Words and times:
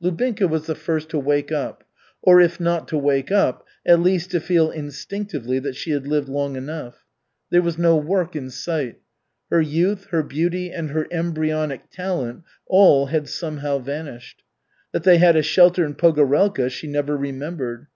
Lubinka 0.00 0.48
was 0.48 0.66
the 0.66 0.76
first 0.76 1.08
to 1.08 1.18
wake 1.18 1.50
up, 1.50 1.82
or 2.22 2.40
if 2.40 2.60
not 2.60 2.86
to 2.86 2.96
wake 2.96 3.32
up, 3.32 3.66
at 3.84 3.98
least 4.00 4.30
to 4.30 4.38
feel 4.38 4.70
instinctively 4.70 5.58
that 5.58 5.74
she 5.74 5.90
had 5.90 6.06
lived 6.06 6.28
long 6.28 6.54
enough. 6.54 7.04
There 7.50 7.62
was 7.62 7.78
no 7.78 7.96
work 7.96 8.36
in 8.36 8.48
sight. 8.50 9.00
Her 9.50 9.60
youth, 9.60 10.06
her 10.10 10.22
beauty, 10.22 10.70
and 10.70 10.90
her 10.90 11.08
embryonic 11.10 11.90
talent, 11.90 12.44
all 12.68 13.06
had 13.06 13.28
somehow 13.28 13.78
vanished. 13.80 14.44
That 14.92 15.02
they 15.02 15.18
had 15.18 15.34
a 15.34 15.42
shelter 15.42 15.84
in 15.84 15.96
Pogorelka, 15.96 16.70
she 16.70 16.86
never 16.86 17.16
remembered. 17.16 17.88